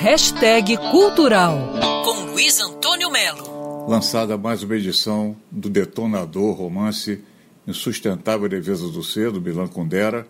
Hashtag 0.00 0.76
Cultural 0.90 1.72
com 2.04 2.32
Luiz 2.32 2.60
Antônio 2.60 3.10
Melo. 3.10 3.88
Lançada 3.88 4.36
mais 4.36 4.62
uma 4.62 4.76
edição 4.76 5.36
do 5.50 5.70
detonador 5.70 6.54
romance 6.54 7.22
Insustentável 7.66 8.48
Defesa 8.48 8.88
do 8.88 9.02
Ser, 9.02 9.30
do 9.30 9.40
Milan 9.40 9.68
Kundera, 9.68 10.26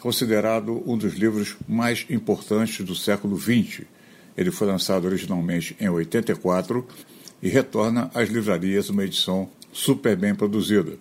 considerado 0.00 0.82
um 0.86 0.96
dos 0.96 1.14
livros 1.14 1.56
mais 1.68 2.06
importantes 2.08 2.84
do 2.84 2.94
século 2.94 3.38
XX. 3.38 3.82
Ele 4.36 4.50
foi 4.50 4.66
lançado 4.66 5.04
originalmente 5.04 5.76
em 5.80 5.88
84 5.88 6.86
e 7.42 7.48
retorna 7.48 8.10
às 8.14 8.28
livrarias 8.28 8.88
uma 8.88 9.04
edição 9.04 9.48
super 9.72 10.16
bem 10.16 10.34
produzida. 10.34 10.96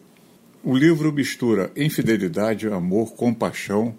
O 0.63 0.75
livro 0.75 1.11
mistura 1.11 1.71
infidelidade, 1.75 2.67
amor, 2.67 3.13
compaixão 3.13 3.95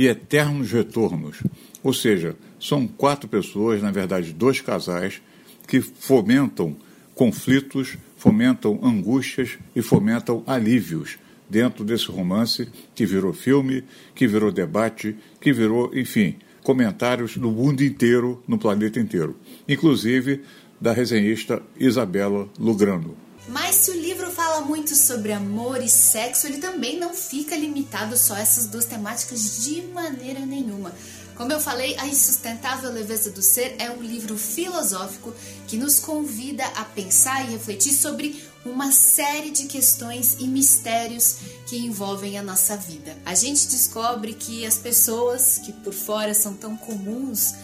e 0.00 0.08
eternos 0.08 0.72
retornos. 0.72 1.42
Ou 1.82 1.92
seja, 1.92 2.34
são 2.58 2.88
quatro 2.88 3.28
pessoas, 3.28 3.82
na 3.82 3.90
verdade, 3.90 4.32
dois 4.32 4.58
casais, 4.58 5.20
que 5.68 5.82
fomentam 5.82 6.74
conflitos, 7.14 7.98
fomentam 8.16 8.80
angústias 8.82 9.58
e 9.76 9.82
fomentam 9.82 10.42
alívios 10.46 11.18
dentro 11.50 11.84
desse 11.84 12.06
romance 12.06 12.66
que 12.94 13.04
virou 13.04 13.34
filme, 13.34 13.84
que 14.14 14.26
virou 14.26 14.50
debate, 14.50 15.14
que 15.38 15.52
virou, 15.52 15.94
enfim, 15.94 16.36
comentários 16.62 17.36
no 17.36 17.52
mundo 17.52 17.84
inteiro, 17.84 18.42
no 18.48 18.56
planeta 18.56 18.98
inteiro. 18.98 19.36
Inclusive 19.68 20.40
da 20.80 20.94
resenhista 20.94 21.60
Isabela 21.78 22.48
Lugrano. 22.58 23.14
Mas 23.50 23.74
se 23.74 23.90
o 23.90 23.94
fala 24.30 24.60
muito 24.62 24.94
sobre 24.94 25.32
amor 25.32 25.82
e 25.82 25.88
sexo, 25.88 26.46
ele 26.46 26.58
também 26.58 26.98
não 26.98 27.14
fica 27.14 27.56
limitado 27.56 28.16
só 28.16 28.34
a 28.34 28.40
essas 28.40 28.66
duas 28.66 28.84
temáticas 28.84 29.64
de 29.64 29.82
maneira 29.82 30.40
nenhuma. 30.40 30.92
Como 31.36 31.52
eu 31.52 31.58
falei, 31.58 31.96
A 31.98 32.06
Insustentável 32.06 32.92
Leveza 32.92 33.30
do 33.30 33.40
Ser 33.40 33.74
é 33.78 33.90
um 33.90 34.02
livro 34.02 34.36
filosófico 34.36 35.34
que 35.66 35.76
nos 35.78 35.98
convida 35.98 36.64
a 36.76 36.84
pensar 36.84 37.48
e 37.48 37.52
refletir 37.52 37.94
sobre 37.94 38.44
uma 38.64 38.92
série 38.92 39.50
de 39.50 39.64
questões 39.64 40.36
e 40.38 40.46
mistérios 40.46 41.36
que 41.66 41.78
envolvem 41.78 42.38
a 42.38 42.42
nossa 42.42 42.76
vida. 42.76 43.16
A 43.24 43.34
gente 43.34 43.68
descobre 43.68 44.34
que 44.34 44.66
as 44.66 44.76
pessoas 44.76 45.58
que 45.64 45.72
por 45.72 45.94
fora 45.94 46.34
são 46.34 46.52
tão 46.52 46.76
comuns 46.76 47.54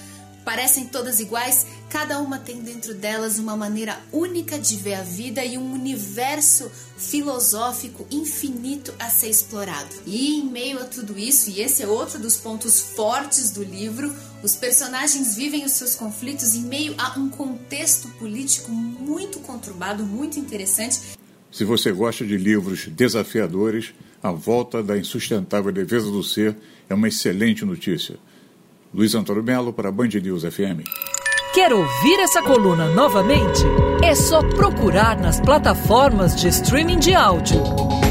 parecem 0.47 0.87
todas 0.87 1.19
iguais, 1.19 1.67
cada 1.89 2.19
uma 2.19 2.39
tem 2.39 2.61
dentro 2.61 2.95
delas 2.95 3.39
uma 3.39 3.57
maneira 3.57 3.99
única 4.13 4.59
de 4.59 4.77
ver 4.77 4.95
a 4.95 5.03
vida 5.03 5.45
e 5.45 5.57
um 5.57 5.73
universo 5.73 6.71
filosófico 6.97 8.07
infinito 8.11 8.93
a 8.99 9.09
ser 9.09 9.29
explorado. 9.29 9.95
E 10.07 10.39
em 10.39 10.45
meio 10.45 10.81
a 10.81 10.85
tudo 10.85 11.19
isso, 11.19 11.51
e 11.51 11.61
esse 11.61 11.83
é 11.83 11.87
outro 11.87 12.19
dos 12.19 12.37
pontos 12.37 12.81
fortes 12.81 13.51
do 13.51 13.63
livro, 13.63 14.13
os 14.43 14.55
personagens 14.55 15.37
vivem 15.37 15.65
os 15.65 15.73
seus 15.73 15.95
conflitos 15.95 16.55
em 16.55 16.63
meio 16.63 16.95
a 16.99 17.19
um 17.19 17.29
contexto 17.29 18.09
político 18.19 18.71
muito 18.71 19.41
conturbado, 19.41 20.05
muito 20.05 20.39
interessante. 20.39 21.01
Se 21.51 21.65
você 21.65 21.93
gosta 21.93 22.25
de 22.25 22.37
livros 22.37 22.87
desafiadores, 22.89 23.95
A 24.23 24.31
Volta 24.31 24.83
da 24.83 24.99
Insustentável 24.99 25.73
Defesa 25.73 26.11
do 26.11 26.23
Ser 26.23 26.57
é 26.89 26.95
uma 26.95 27.09
excelente 27.09 27.65
notícia. 27.65 28.17
Luiz 28.93 29.15
Antônio 29.15 29.43
Melo 29.43 29.73
para 29.73 29.93
Band 29.93 30.09
News 30.09 30.43
FM. 30.43 31.16
Quer 31.57 31.73
ouvir 31.73 32.21
essa 32.21 32.43
coluna 32.43 32.91
novamente? 32.91 33.65
É 34.05 34.15
só 34.15 34.43
procurar 34.43 35.19
nas 35.19 35.41
plataformas 35.41 36.37
de 36.37 36.49
streaming 36.49 36.99
de 36.99 37.15
áudio. 37.15 37.63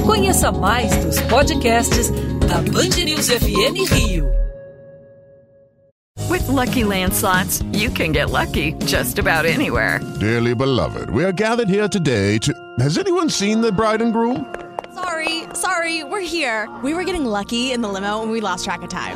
Conheça 0.03 0.51
mais 0.51 0.89
dos 1.05 1.21
podcasts 1.29 2.09
da 2.47 2.55
Band 2.55 3.05
News 3.05 3.29
FM 3.29 3.87
Rio. 3.87 4.31
With 6.27 6.47
lucky 6.47 6.83
landslots, 6.83 7.63
you 7.71 7.91
can 7.91 8.13
get 8.13 8.31
lucky 8.31 8.73
just 8.87 9.19
about 9.19 9.45
anywhere. 9.45 9.99
Dearly 10.19 10.55
beloved, 10.55 11.11
we 11.11 11.23
are 11.23 11.31
gathered 11.31 11.69
here 11.69 11.87
today 11.87 12.39
to. 12.39 12.51
Has 12.79 12.97
anyone 12.97 13.29
seen 13.29 13.61
the 13.61 13.71
bride 13.71 14.01
and 14.01 14.11
groom? 14.11 14.47
Sorry, 14.95 15.43
sorry, 15.53 16.03
we're 16.03 16.25
here. 16.25 16.67
We 16.81 16.95
were 16.95 17.03
getting 17.03 17.25
lucky 17.25 17.71
in 17.71 17.83
the 17.83 17.89
limo 17.89 18.23
and 18.23 18.31
we 18.31 18.41
lost 18.41 18.65
track 18.65 18.81
of 18.81 18.89
time. 18.89 19.15